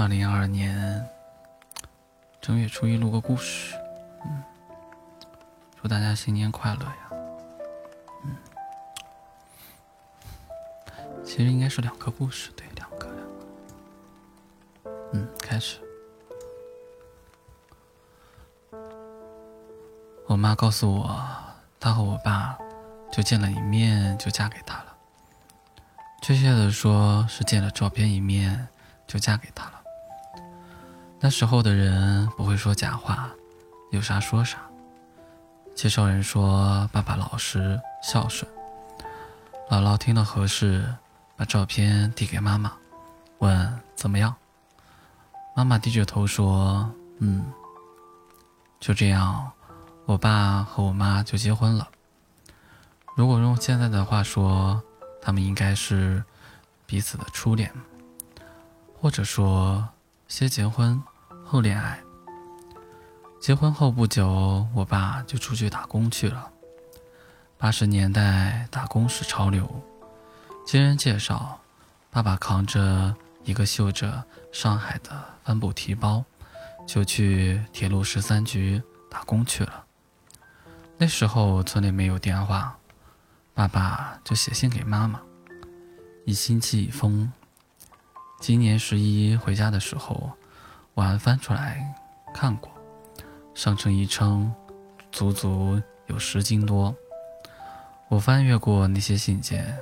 [0.00, 1.04] 二零二二年
[2.40, 3.74] 正月初一录个故事，
[4.24, 4.44] 嗯，
[5.74, 7.10] 祝大家新年快乐呀，
[8.22, 8.36] 嗯，
[11.24, 13.16] 其实应该是两个故事，对，两个两
[14.84, 15.80] 个，嗯，开始。
[20.28, 21.26] 我妈告诉我，
[21.80, 22.56] 她和我爸
[23.10, 24.96] 就见了一面就嫁给他了，
[26.22, 28.68] 确切的说是见了照片一面
[29.04, 29.77] 就嫁给他了。
[31.20, 33.28] 那时候的人不会说假话，
[33.90, 34.58] 有啥说啥。
[35.74, 38.48] 介绍人说爸爸老实孝顺，
[39.68, 40.94] 姥姥听了合适，
[41.36, 42.72] 把照片递给妈妈，
[43.38, 44.32] 问怎么样。
[45.56, 46.88] 妈妈低着头说
[47.18, 47.52] ：“嗯。”
[48.78, 49.50] 就这样，
[50.04, 51.88] 我爸和我妈就结婚了。
[53.16, 54.80] 如果用现在的话说，
[55.20, 56.22] 他们应该是
[56.86, 57.72] 彼此的初恋，
[59.00, 59.88] 或者说。
[60.28, 61.02] 先结婚，
[61.42, 61.98] 后恋爱。
[63.40, 66.50] 结婚后不久，我爸就出去打工去了。
[67.56, 69.66] 八十年代打工是潮流。
[70.66, 71.58] 经人介绍，
[72.10, 76.22] 爸爸扛着一个绣着上海的帆布提包，
[76.86, 79.86] 就去铁路十三局打工去了。
[80.98, 82.76] 那时候村里没有电话，
[83.54, 85.18] 爸爸就写信给妈妈，
[86.26, 87.32] 一星期一封。
[88.40, 90.30] 今年十一回家的时候，
[90.94, 91.94] 我还翻出来
[92.32, 92.70] 看过，
[93.52, 94.52] 上称一称，
[95.10, 96.94] 足足有十斤多。
[98.08, 99.76] 我翻阅过那些信件，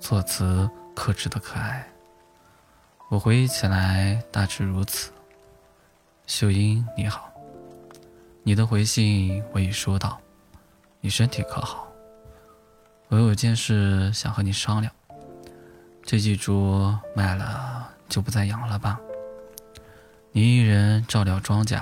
[0.00, 1.86] 措辞克制的可爱。
[3.08, 5.10] 我回忆起来大致如此：
[6.26, 7.30] 秀英你好，
[8.42, 10.18] 你的回信我已收到，
[11.00, 11.88] 你身体可好？
[13.08, 14.92] 我有件事想和你商量。
[16.04, 18.98] 这几株卖了就不再养了吧。
[20.32, 21.80] 你一人照料庄稼，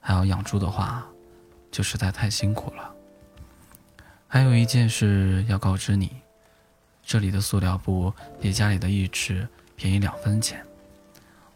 [0.00, 1.06] 还要养猪的话，
[1.70, 2.94] 就实在太辛苦了。
[4.26, 6.16] 还有一件事要告知你，
[7.02, 10.64] 这里的塑料布比家里的一尺便宜两分钱。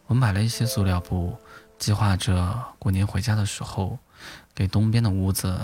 [0.07, 1.37] 我买了一些塑料布，
[1.79, 3.97] 计划着过年回家的时候，
[4.53, 5.59] 给东边的屋子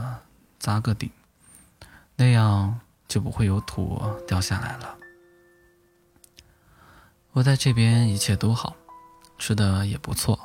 [0.57, 1.11] 扎个顶，
[2.15, 4.97] 那样就不会有土掉下来了。
[7.33, 8.75] 我在这边一切都好，
[9.37, 10.37] 吃的也不错，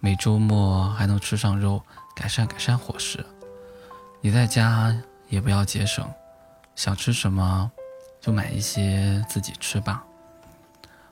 [0.00, 1.82] 每周末还能吃上肉，
[2.14, 3.24] 改善改善伙食。
[4.20, 4.94] 你在家
[5.30, 6.06] 也不要节省，
[6.76, 7.70] 想吃什么
[8.20, 10.04] 就买一些自己吃吧。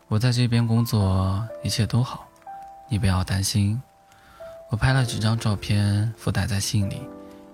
[0.08, 2.28] 我在这边工作一切都好，
[2.90, 3.80] 你不要担心。
[4.68, 7.00] 我拍了几张照片附带在信里，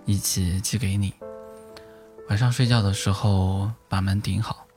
[0.07, 1.15] 一起寄给你。
[2.29, 4.68] 晚上睡觉的时候把门顶好。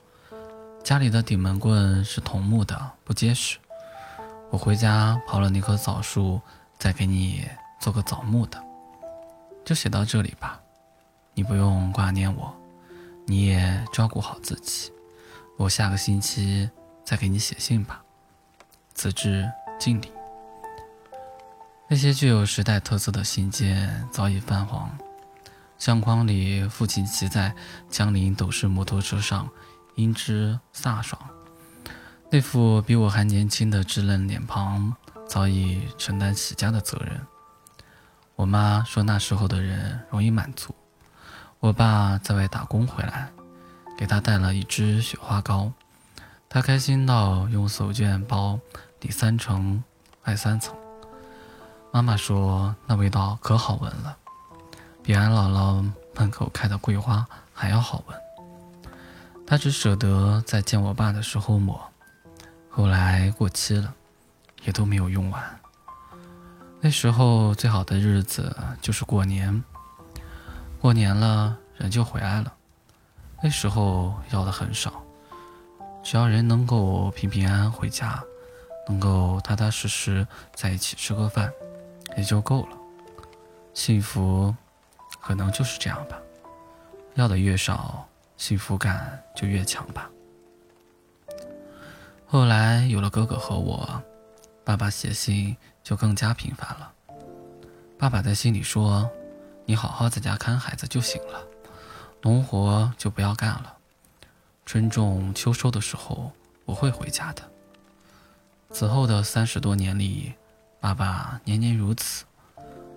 [0.83, 3.57] 家里的顶门棍是桐木的，不结实。
[4.49, 6.41] 我回家刨了那棵枣树，
[6.77, 7.47] 再给你
[7.79, 8.61] 做个枣木的。
[9.63, 10.59] 就写到这里吧，
[11.33, 12.53] 你不用挂念我，
[13.25, 14.91] 你也照顾好自己。
[15.55, 16.69] 我下个星期
[17.05, 18.01] 再给你写信吧。
[18.93, 19.49] 此致
[19.79, 20.11] 敬礼。
[21.87, 24.89] 那些具有时代特色的信件早已泛黄，
[25.77, 27.53] 相框里父亲骑在
[27.89, 29.47] 江陵斗士摩托车上。
[30.01, 31.21] 英姿飒爽，
[32.31, 34.95] 那副比我还年轻的稚嫩脸庞，
[35.27, 37.21] 早已承担起家的责任。
[38.35, 40.73] 我妈说那时候的人容易满足。
[41.59, 43.29] 我爸在外打工回来，
[43.95, 45.71] 给他带了一支雪花膏，
[46.49, 48.59] 他开心到用手绢包
[49.01, 49.83] 里三层
[50.23, 50.75] 外三层。
[51.91, 54.17] 妈妈说那味道可好闻了，
[55.03, 57.23] 比俺姥姥门口开的桂花
[57.53, 58.17] 还要好闻。
[59.51, 61.77] 他只舍得在见我爸的时候抹，
[62.69, 63.93] 后来过期了，
[64.63, 65.59] 也都没有用完。
[66.79, 69.61] 那时候最好的日子就是过年，
[70.79, 72.53] 过年了人就回来了。
[73.43, 75.03] 那时候要的很少，
[76.01, 78.23] 只要人能够平平安安回家，
[78.87, 80.25] 能够踏踏实实
[80.55, 81.51] 在一起吃个饭，
[82.15, 82.77] 也就够了。
[83.73, 84.55] 幸福，
[85.19, 86.17] 可能就是这样吧。
[87.15, 88.07] 要的越少。
[88.41, 90.09] 幸福感就越强吧。
[92.25, 94.01] 后来有了哥哥和我，
[94.63, 96.91] 爸爸写信就更加频繁了。
[97.99, 99.07] 爸爸在信里说
[99.63, 101.45] ：“你好好在家看孩子就行了，
[102.23, 103.77] 农活就不要干了。
[104.65, 106.31] 春种秋收的时候
[106.65, 107.43] 我会回家的。”
[108.73, 110.33] 此后的三十多年里，
[110.79, 112.25] 爸爸年年如此，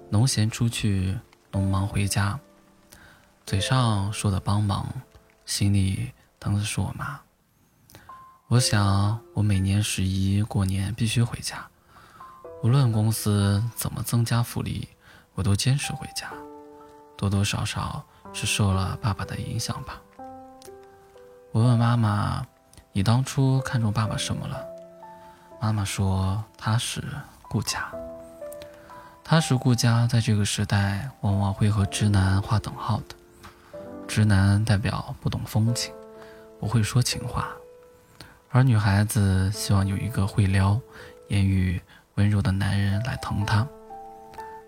[0.09, 1.19] 农闲出去，
[1.51, 2.41] 农忙回家，
[3.45, 4.91] 嘴上说的帮忙。
[5.47, 7.21] 心里疼的是我妈。
[8.49, 11.67] 我想，我每年十一过年必须回家，
[12.63, 14.89] 无论公司怎么增加福利，
[15.35, 16.31] 我都坚持回家。
[17.17, 20.01] 多多少少是受了爸爸的影响吧。
[21.53, 22.47] 我问妈妈
[22.93, 24.65] ：“你当初看中爸爸什么了？”
[25.61, 27.03] 妈妈说：“踏实
[27.43, 27.91] 顾家。”
[29.25, 33.15] 踏实顾家在这个时代往往会和直男划等号的。
[34.07, 35.93] 直男代表不懂风情，
[36.61, 37.49] 不会说情话，
[38.51, 40.81] 而女孩子希望有一个会撩、
[41.29, 41.81] 言语
[42.15, 43.67] 温柔的男人来疼她。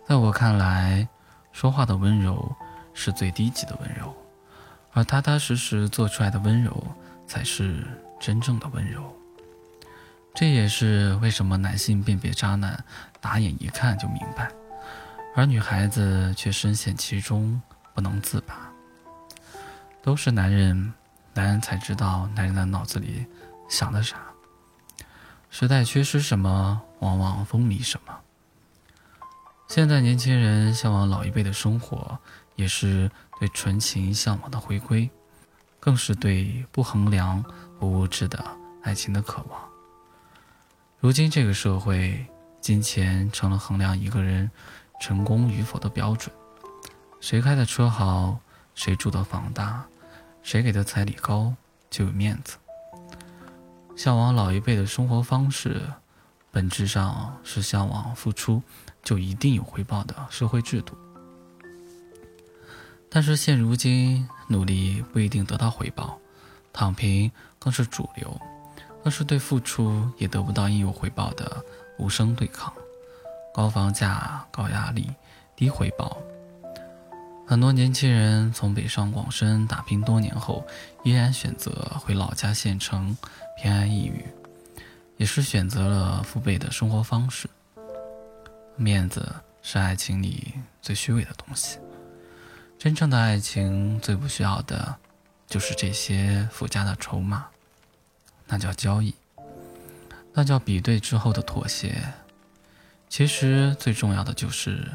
[0.06, 1.06] 在我看来，
[1.53, 2.53] 说话的温柔
[2.93, 4.12] 是最低级的温柔，
[4.93, 6.85] 而踏踏实实做出来的温柔
[7.27, 7.85] 才是
[8.19, 9.15] 真正的温柔。
[10.35, 12.85] 这也是为什么男性辨别渣男，
[13.21, 14.50] 打眼一看就明白，
[15.35, 17.61] 而女孩子却深陷其中
[17.94, 18.71] 不能自拔。
[20.06, 20.94] 都是男人，
[21.35, 23.26] 男人才知道男人的脑子里
[23.69, 24.19] 想的啥。
[25.50, 28.17] 时代缺失什么，往往风靡什么。
[29.67, 32.17] 现在年轻人向往老一辈的生活，
[32.55, 33.11] 也是
[33.41, 35.11] 对纯情向往的回归，
[35.81, 37.44] 更是对不衡量、
[37.81, 38.44] 不物质的
[38.85, 39.61] 爱情的渴望。
[41.00, 42.25] 如今这个社会，
[42.61, 44.49] 金钱成了衡量一个人
[45.00, 46.32] 成功与否的标准。
[47.20, 48.38] 谁开的车好，
[48.76, 49.85] 谁住的房大，
[50.47, 51.53] 谁给的彩礼高，
[51.91, 52.57] 就有面子。
[53.97, 55.83] 向往老一辈的生活方式，
[56.53, 58.63] 本质上是向往付出。
[59.03, 60.97] 就一定有回报的社会制度，
[63.09, 66.19] 但是现如今努力不一定得到回报，
[66.73, 68.41] 躺平更是主流，
[69.03, 71.65] 更是对付出也得不到应有回报的
[71.99, 72.73] 无声对抗。
[73.53, 75.11] 高房价、高压力、
[75.57, 76.17] 低回报，
[77.49, 80.67] 很多年轻人从北上广深打拼多年后，
[81.05, 81.71] 依然选择
[82.01, 83.17] 回老家县城
[83.57, 84.27] 偏安一隅，
[85.17, 87.49] 也是选择了父辈的生活方式。
[88.75, 89.33] 面子
[89.63, 91.79] 是爱情里最虚伪的东西，
[92.77, 94.97] 真正的爱情最不需要的，
[95.47, 97.47] 就是这些附加的筹码，
[98.49, 99.15] 那叫交易，
[100.33, 102.13] 那叫比对之后的妥协。
[103.09, 104.91] 其实最重要的就是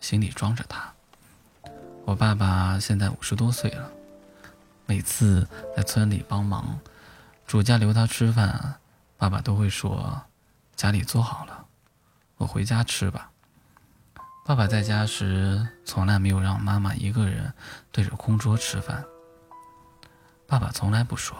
[0.00, 0.94] 心里装着他。
[2.08, 3.90] 我爸爸现在五十多岁了，
[4.86, 5.46] 每次
[5.76, 6.80] 在村里帮忙，
[7.46, 8.76] 主家留他吃饭，
[9.18, 10.22] 爸爸都会说
[10.74, 11.66] ：“家里做好了。”
[12.38, 13.30] 我回家吃吧。
[14.42, 17.52] 爸爸在家时从来没有让妈妈一个人
[17.92, 19.04] 对着空桌吃饭。
[20.46, 21.36] 爸爸从来不说，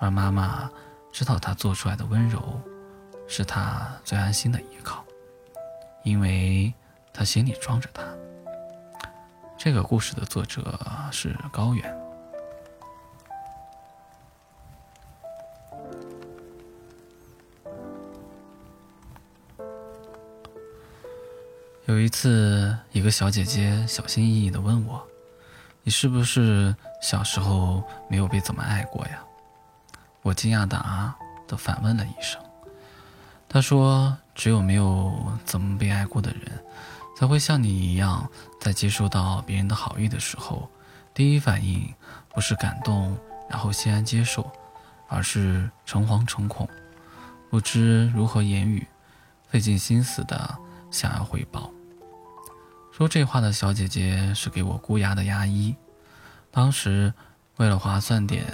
[0.00, 0.70] 而妈妈
[1.10, 2.60] 知道他做出来的温柔，
[3.26, 5.04] 是他最安心的依靠，
[6.04, 6.72] 因为
[7.12, 8.04] 他心里装着他。
[9.62, 10.80] 这个故事的作者
[11.12, 12.00] 是高远。
[21.84, 25.06] 有一次，一个小姐姐小心翼翼地问我
[25.84, 29.22] ：“你是不是小时候没有被怎么爱过呀？”
[30.24, 31.14] 我惊讶的啊
[31.46, 32.40] 的反问了一声。
[33.46, 35.14] 她说：“只有没有
[35.44, 36.64] 怎么被爱过的人，
[37.14, 38.26] 才会像你一样，
[38.60, 40.70] 在接受到别人的好意的时候，
[41.14, 41.92] 第一反应
[42.28, 44.52] 不是感动，然后欣然接受，
[45.08, 46.68] 而是诚惶诚恐，
[47.48, 48.86] 不知如何言语，
[49.48, 50.56] 费尽心思的
[50.90, 51.70] 想要回报。”
[52.92, 55.74] 说这话的小姐姐是给我箍牙的牙医，
[56.50, 57.12] 当时
[57.56, 58.44] 为了划算点，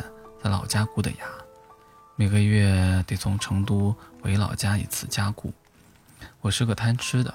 [0.40, 1.26] 在老家箍的牙，
[2.14, 5.52] 每个月得从成都回老家一次加固。
[6.40, 7.34] 我是个贪吃的，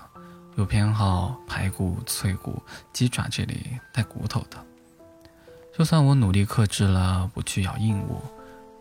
[0.55, 4.57] 有偏好排骨、脆骨、鸡爪这里带骨头的。
[5.77, 8.21] 就算我努力克制了不去咬硬物，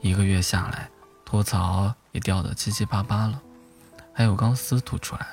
[0.00, 0.90] 一个月下来，
[1.24, 3.40] 托槽也掉得七七八八了，
[4.12, 5.26] 还有钢丝吐出来，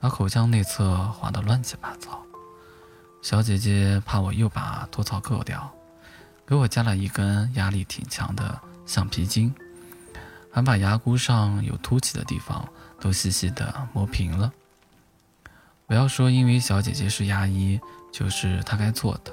[0.00, 2.22] 把口腔内侧划得乱七八糟。
[3.20, 5.70] 小姐姐怕我又把托槽割掉，
[6.46, 9.54] 给我加了一根压力挺强的橡皮筋，
[10.50, 12.66] 还把牙箍上有凸起的地方
[12.98, 14.50] 都细细的磨平了。
[15.86, 17.80] 不要说因为小姐姐是牙医，
[18.12, 19.32] 就是她该做的。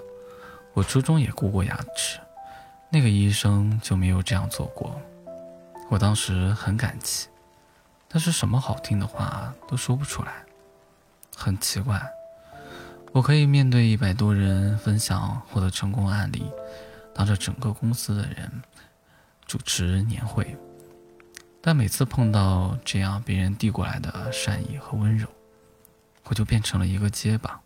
[0.74, 2.19] 我初中也箍过牙齿，
[2.89, 5.00] 那个医生就没有这样做过。
[5.89, 7.27] 我当时很感激，
[8.07, 10.31] 但是什么好听的话都说不出来，
[11.36, 12.01] 很奇怪。
[13.12, 16.51] 我可以面对一百多人分享获得成功案例，
[17.13, 18.62] 当着整个公司的人
[19.45, 20.55] 主持年会，
[21.62, 25.27] 但每次碰到这样别人递过来的善意和温柔，
[26.25, 27.60] 我就变成了一个结巴。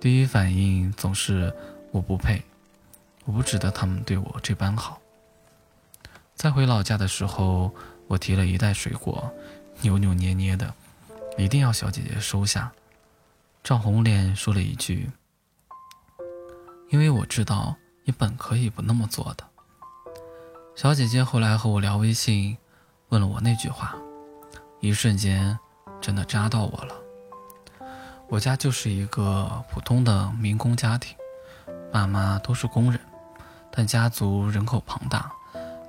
[0.00, 1.54] 第一反应总是
[1.90, 2.42] 我不配，
[3.24, 5.00] 我不值得他们对我这般好。
[6.34, 7.74] 在回老家的时候，
[8.06, 9.30] 我提了一袋水果，
[9.82, 10.72] 扭扭捏捏的，
[11.36, 12.72] 一定要小姐姐收下。
[13.62, 15.10] 赵红脸说了一句
[16.88, 19.46] ：“因为我知道你本可以不那么做的。”
[20.74, 22.56] 小姐姐后来和我聊微信，
[23.10, 23.94] 问了我那句话，
[24.80, 25.58] 一瞬间
[26.00, 26.94] 真的扎到我了。
[28.30, 31.16] 我家就是一个普通的民工家庭，
[31.90, 33.00] 爸妈都是工人，
[33.72, 35.32] 但家族人口庞大，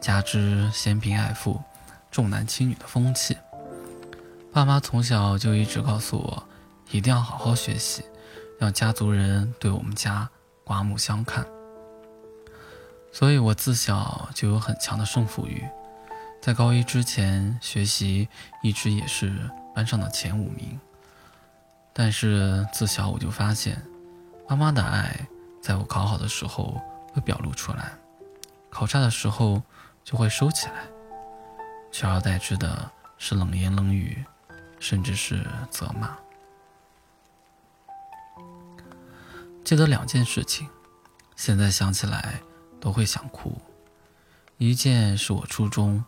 [0.02, 1.62] 加之嫌贫爱富、
[2.10, 3.38] 重男轻女的风气，
[4.52, 6.44] 爸妈从小就一直告诉我。
[6.90, 8.04] 一定要好好学习，
[8.60, 10.28] 让家族人对我们家
[10.66, 11.46] 刮目相看。
[13.14, 15.64] 所以我自小就有很强的胜负欲，
[16.42, 18.28] 在高一之前学习
[18.62, 19.32] 一直也是
[19.74, 20.78] 班上的前五名。
[21.94, 23.82] 但是自小我就发现，
[24.48, 25.28] 妈妈的爱
[25.62, 26.82] 在我考好的时候
[27.14, 27.94] 会表露出来，
[28.70, 29.62] 考差的时候
[30.04, 30.86] 就会收起来，
[31.92, 34.24] 取而代之的是冷言冷语，
[34.80, 36.18] 甚至是责骂。
[39.64, 40.68] 记得两件事情，
[41.36, 42.42] 现在想起来
[42.80, 43.62] 都会想哭。
[44.58, 46.04] 一件是我初中，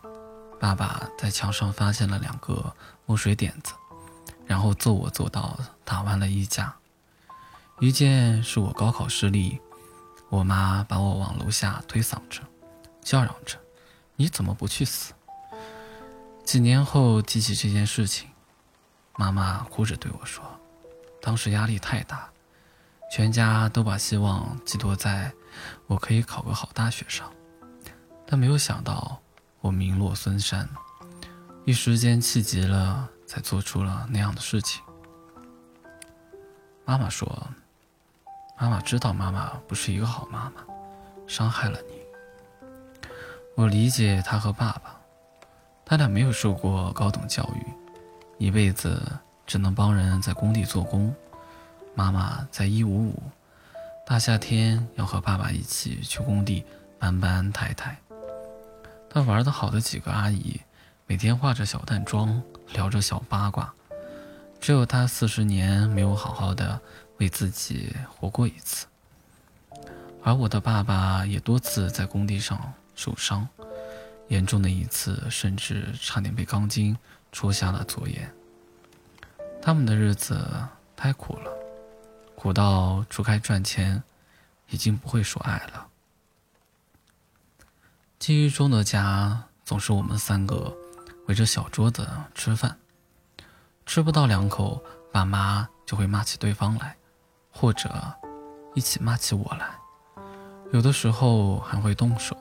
[0.58, 2.74] 爸爸在墙上发现了两个
[3.06, 3.72] 墨水点子，
[4.46, 6.72] 然后揍我揍到打完了衣架；
[7.80, 9.60] 一件是我高考失利，
[10.28, 12.42] 我妈把我往楼下推搡着，
[13.02, 13.58] 叫嚷着
[14.16, 15.12] ：“你怎么不去死？”
[16.44, 18.28] 几年后记起这件事情，
[19.16, 20.44] 妈妈哭着对我说
[21.22, 22.28] ：“当时压力太大。”
[23.12, 25.32] 全家都把希望寄托在
[25.86, 27.30] 我可以考个好大学上，
[28.26, 29.20] 但没有想到
[29.60, 30.68] 我名落孙山，
[31.64, 34.80] 一时间气急了，才做出了那样的事情。
[36.84, 37.48] 妈妈说
[38.56, 40.64] ：“妈妈知道妈妈不是一个好妈妈，
[41.26, 43.08] 伤害了你。
[43.56, 45.00] 我理解她和爸爸，
[45.84, 47.66] 他俩没有受过高等教育，
[48.38, 49.02] 一辈子
[49.44, 51.12] 只能帮人在工地做工。”
[51.96, 53.20] 妈妈在一五五，
[54.06, 56.64] 大夏天要和爸爸一起去工地
[57.00, 57.98] 搬搬抬抬。
[59.10, 60.60] 他玩的好的几个阿姨，
[61.08, 62.40] 每天化着小淡妆，
[62.72, 63.72] 聊着小八卦。
[64.60, 66.80] 只有他四十年没有好好的
[67.18, 68.86] 为自己活过一次。
[70.22, 73.46] 而我的爸爸也多次在工地上受伤，
[74.28, 76.96] 严重的一次甚至差点被钢筋
[77.30, 78.34] 戳瞎了左眼。
[79.60, 80.46] 他们的日子
[80.96, 81.52] 太苦了。
[82.34, 84.02] 苦到除开赚钱，
[84.68, 85.86] 已经不会说爱了。
[88.18, 90.74] 记忆中的家总是我们三个
[91.26, 92.78] 围着小桌子吃饭，
[93.86, 96.96] 吃不到两口，爸妈就会骂起对方来，
[97.50, 97.90] 或者
[98.74, 99.70] 一起骂起我来，
[100.72, 102.36] 有的时候还会动手，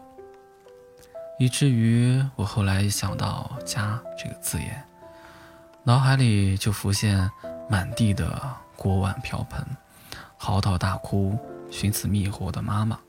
[1.40, 4.86] 以至于我后来一想到“家”这个字眼，
[5.84, 7.30] 脑海里就浮现
[7.70, 8.42] 满地的
[8.75, 9.66] 锅碗瓢盆。
[10.36, 11.40] 嚎啕大哭、
[11.72, 13.00] 寻死觅活的妈妈，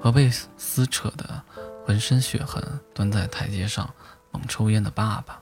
[0.00, 1.40] 和被撕扯的
[1.86, 2.60] 浑身血痕
[2.92, 3.88] 蹲在台阶上
[4.48, 5.40] 抽烟的爸爸。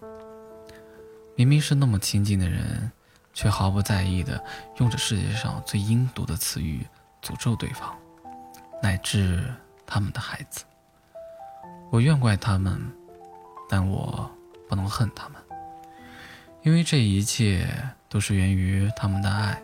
[1.37, 2.91] 明明是那么亲近的人，
[3.33, 4.43] 却毫不在意的
[4.79, 6.87] 用着世界上最阴毒的词语
[7.23, 7.97] 诅咒对方，
[8.83, 9.43] 乃至
[9.87, 10.65] 他们的孩子。
[11.91, 12.81] 我怨怪他们，
[13.69, 14.31] 但我
[14.69, 15.43] 不能恨他们，
[16.63, 17.67] 因为这一切
[18.09, 19.61] 都是源于他们的爱。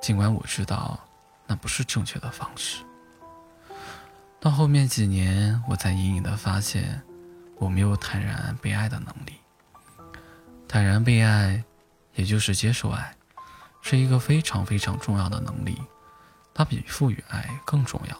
[0.00, 0.98] 尽管我知道，
[1.46, 2.82] 那不是正确的方式。
[4.40, 7.02] 到后面几年，我才隐隐的发现，
[7.60, 9.34] 我没有坦然被爱的能力。
[10.66, 11.62] 坦然被爱，
[12.14, 13.14] 也就是接受爱，
[13.82, 15.76] 是一个非常非常重要的能力，
[16.54, 18.16] 它比赋予爱更重要。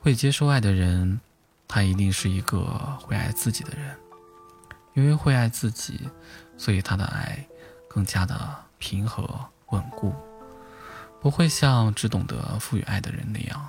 [0.00, 1.20] 会接受爱的人，
[1.68, 2.64] 他一定是一个
[3.00, 3.96] 会爱自己的人，
[4.94, 6.08] 因为会爱自己，
[6.56, 7.46] 所以他的爱
[7.88, 9.28] 更加的平和
[9.68, 10.14] 稳固。
[11.20, 13.68] 不会像只懂得赋予爱的人那样，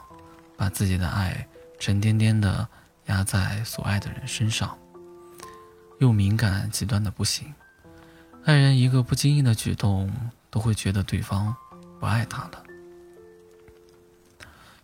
[0.56, 1.46] 把自己的爱
[1.80, 2.66] 沉甸甸的
[3.10, 4.78] 压在所爱的人身上，
[6.00, 7.54] 又敏感极端的不行。
[8.46, 10.12] 爱人一个不经意的举动，
[10.50, 11.54] 都会觉得对方
[12.00, 12.64] 不爱他了。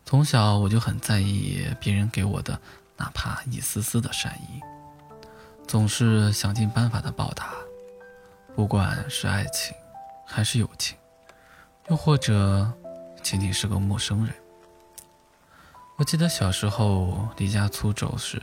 [0.03, 2.59] 从小我就很在意别人给我的
[2.97, 4.61] 哪怕一丝丝的善意，
[5.67, 7.53] 总是想尽办法的报答，
[8.55, 9.75] 不管是爱情
[10.25, 10.97] 还是友情。
[11.89, 12.71] 又或者，
[13.21, 14.33] 仅仅是个陌生人。
[15.97, 18.41] 我记得小时候离家出走时，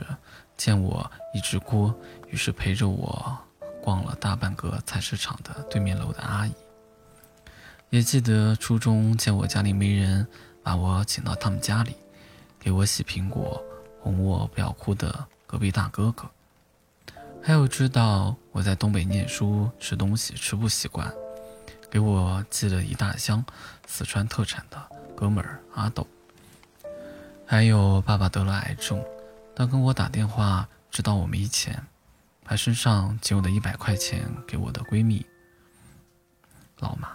[0.57, 1.93] 见我一直哭，
[2.29, 3.37] 于是陪着我
[3.79, 6.53] 逛了大半个菜市场的对面楼的阿姨。
[7.91, 10.27] 也记得初中见我家里没人，
[10.63, 11.95] 把我请到他们家里，
[12.59, 13.63] 给我洗苹果、
[14.01, 16.27] 哄我不要哭的隔壁大哥哥。
[17.43, 21.13] 还有知道我在东北念书，吃东西吃不习惯，
[21.91, 23.45] 给我寄了一大箱
[23.85, 24.81] 四川特产的
[25.15, 26.07] 哥们儿阿斗。
[27.45, 29.03] 还有爸爸得了癌症，
[29.55, 31.81] 他跟我打电话，知道我没钱，
[32.43, 35.25] 把身上仅有的一百块钱给我的闺蜜
[36.79, 37.09] 老马。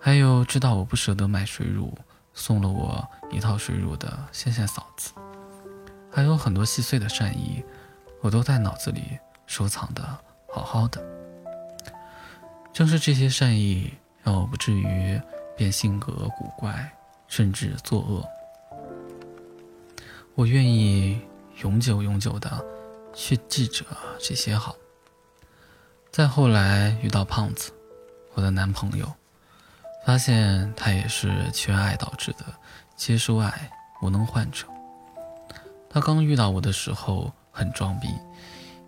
[0.00, 1.96] 还有知道我不舍得买水乳，
[2.34, 5.12] 送了我一套水乳的线线嫂子。
[6.10, 7.64] 还有很多细碎的善意，
[8.20, 10.02] 我都在脑子里收藏的
[10.52, 11.02] 好好的。
[12.72, 15.20] 正是这些善意，让我不至于
[15.56, 16.92] 变性格古怪，
[17.28, 18.26] 甚至作恶。
[20.36, 21.20] 我愿意
[21.62, 22.64] 永久永久的
[23.14, 23.84] 去记着
[24.18, 24.74] 这些好。
[26.10, 27.70] 再后来遇到胖子，
[28.32, 29.12] 我的男朋友，
[30.04, 32.46] 发现他也是缺爱导致的
[32.96, 33.70] 接收爱
[34.02, 34.66] 无能患者。
[35.88, 38.08] 他刚遇到我的时候很装逼，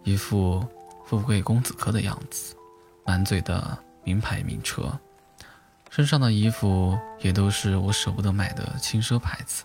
[0.02, 0.66] 一副
[1.04, 2.56] 富贵公子哥的样子，
[3.04, 4.98] 满嘴的名牌名车，
[5.90, 9.62] 身上的衣服也都是我舍不得买的轻奢牌子。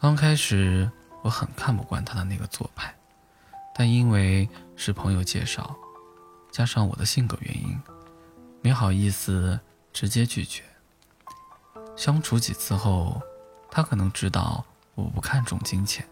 [0.00, 0.90] 刚开始
[1.20, 2.94] 我很看不惯他的那个做派，
[3.74, 5.76] 但因为是朋友介绍，
[6.50, 7.78] 加上我的性格原因，
[8.62, 9.60] 没好意思
[9.92, 10.62] 直接拒绝。
[11.96, 13.20] 相处几次后，
[13.70, 14.64] 他可能知道
[14.94, 16.08] 我不看重金钱。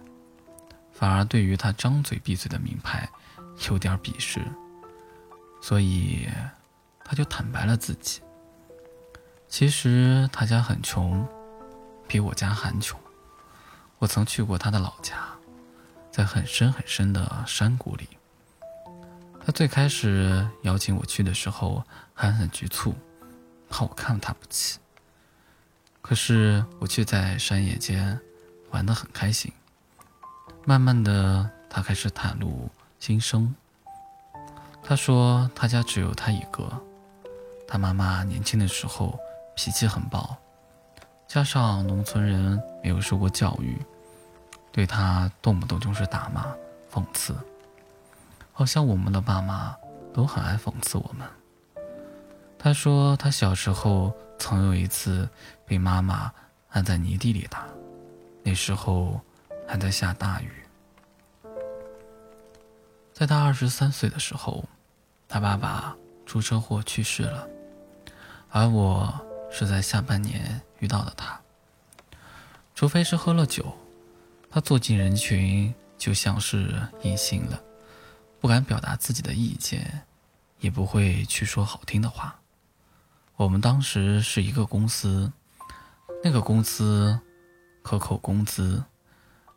[0.92, 3.08] 反而对于他张嘴闭嘴的名牌
[3.70, 4.42] 有点鄙视，
[5.62, 6.28] 所以
[7.02, 8.20] 他就坦白了自己。
[9.48, 11.26] 其实他家很穷，
[12.06, 13.00] 比我家还穷。
[13.98, 15.28] 我曾去过他的老家，
[16.10, 18.08] 在很深很深的山谷里。
[19.44, 21.82] 他最开始邀请我去的时候
[22.14, 22.94] 还很局促，
[23.68, 24.78] 怕我看他不起。
[26.00, 28.18] 可是我却在山野间
[28.70, 29.52] 玩得很开心。
[30.64, 32.68] 慢慢的，他开始袒露
[33.00, 33.54] 心声。
[34.82, 36.70] 他说他家只有他一个，
[37.66, 39.18] 他妈妈年轻的时候
[39.54, 40.36] 脾气很暴，
[41.26, 43.78] 加上农村人没有受过教育，
[44.72, 46.54] 对他动不动就是打骂、
[46.92, 47.34] 讽刺，
[48.52, 49.76] 好像我们的爸妈
[50.12, 51.28] 都很爱讽刺我们。
[52.58, 55.28] 他说他小时候曾有一次
[55.64, 56.32] 被妈妈
[56.70, 57.66] 按在泥地里打，
[58.42, 59.20] 那时候。
[59.70, 60.50] 还在下大雨。
[63.12, 64.64] 在他二十三岁的时候，
[65.28, 67.46] 他爸爸出车祸去世了，
[68.48, 69.12] 而我
[69.50, 71.38] 是在下半年遇到的他。
[72.74, 73.76] 除非是喝了酒，
[74.50, 77.62] 他坐进人群就像是隐形了，
[78.40, 80.02] 不敢表达自己的意见，
[80.60, 82.40] 也不会去说好听的话。
[83.36, 85.32] 我们当时是一个公司，
[86.24, 87.18] 那个公司
[87.82, 88.82] 可扣工资。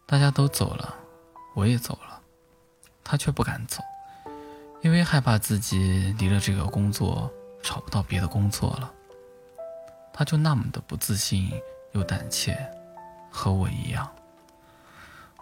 [0.05, 0.93] 大家都走了，
[1.55, 2.21] 我也走了，
[3.01, 3.81] 他却不敢走，
[4.81, 7.31] 因为害怕自己离了这个工作
[7.63, 8.93] 找不到别的工作了。
[10.11, 11.49] 他就那么的不自信
[11.93, 12.57] 又胆怯，
[13.31, 14.13] 和我一样。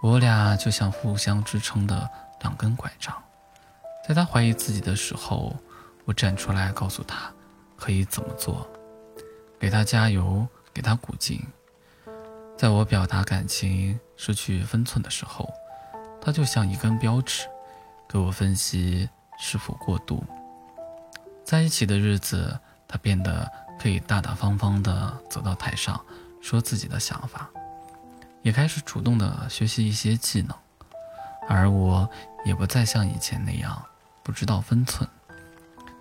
[0.02, 2.10] 我俩就像互相支撑的
[2.42, 3.16] 两根拐杖，
[4.08, 5.56] 在他怀疑自己的时候，
[6.06, 7.32] 我站出来告诉他
[7.76, 8.66] 可以怎么做，
[9.60, 11.46] 给他加油，给他鼓劲。
[12.58, 15.50] 在我表达感情失去分寸的时候，
[16.22, 17.48] 他就像一根标尺，
[18.08, 20.24] 给我分析是否过度。
[21.44, 22.58] 在一起的日子，
[22.88, 26.00] 他变得可以大大方方地走到台上
[26.42, 27.50] 说自己的想法，
[28.42, 30.56] 也开始主动的学习一些技能，
[31.48, 32.10] 而我
[32.46, 33.82] 也不再像以前那样
[34.24, 35.08] 不知道分寸，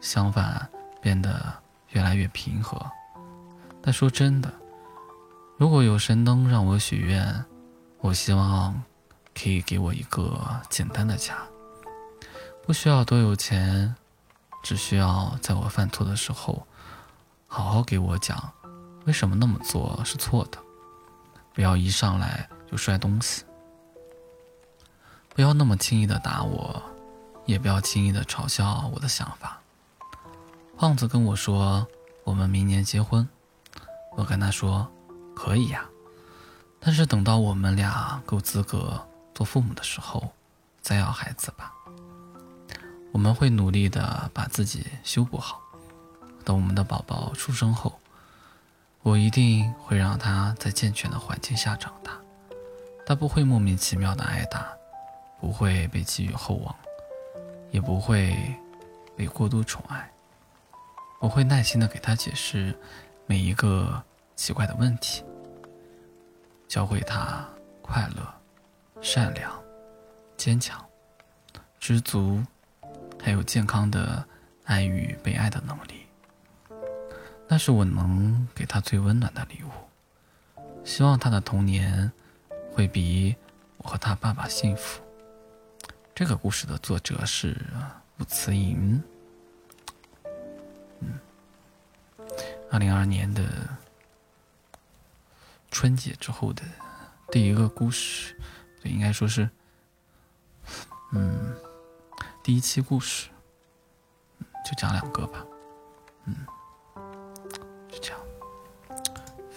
[0.01, 0.69] 相反
[1.01, 1.53] 变得
[1.91, 2.81] 越来越平和。
[3.83, 4.53] 但说真的。
[5.57, 7.45] 如果有神灯让我许愿，
[7.99, 8.81] 我希望
[9.35, 11.37] 可以给我一个简单的家，
[12.65, 13.93] 不需要多有钱，
[14.63, 16.65] 只需要在我犯错的时候，
[17.49, 18.53] 好好给我讲
[19.07, 20.59] 为什么那么做是错的，
[21.59, 23.43] 不要一上来就摔东西，
[25.35, 26.81] 不要那么轻易的打我，
[27.47, 29.61] 也不要轻易的嘲笑我的想法。
[30.77, 31.85] 胖子跟我说，
[32.23, 33.29] 我们明年结婚，
[34.17, 34.89] 我跟他说。
[35.35, 35.85] 可以呀，
[36.79, 40.31] 但是等到我们俩够资格做父母的时候，
[40.81, 41.75] 再要孩子吧。
[43.11, 45.61] 我们会努力的把自己修补好。
[46.45, 47.99] 等我们的宝宝出生后，
[49.09, 52.13] 我一定会让他在健全的环境下长大。
[53.07, 54.69] 他不会莫名其妙的挨打，
[55.41, 56.77] 不会被寄予厚望，
[57.71, 58.37] 也不会
[59.17, 60.13] 被过度宠爱。
[61.21, 62.79] 我会耐心的给他解释
[63.25, 64.03] 每一个
[64.37, 65.25] 奇怪的问题。
[66.69, 67.49] 教会他
[67.81, 68.35] 快乐、
[69.01, 69.51] 善良、
[70.37, 70.85] 坚强、
[71.81, 72.45] 知足、
[73.19, 74.23] 还有健康的
[74.65, 76.07] 爱与被爱的能力。
[77.51, 79.71] 那是我能给他最温暖的礼物。
[80.85, 82.13] 希望他的童年
[82.73, 83.35] 会比
[83.79, 85.03] 我和他爸爸幸福。
[86.15, 87.57] 这个故事的作者是
[88.19, 89.03] 吴慈莹。
[91.01, 91.19] 嗯，
[92.71, 93.43] 二零二二年的
[95.71, 96.63] 春节之后的
[97.31, 98.35] 第一个故事，
[98.83, 99.49] 对，应该说是，
[101.13, 101.57] 嗯，
[102.43, 103.29] 第一期故事，
[104.67, 105.47] 就讲两个吧，
[106.25, 106.35] 嗯。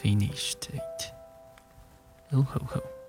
[0.01, 1.11] Finished it.
[2.33, 3.00] Oh ho ho.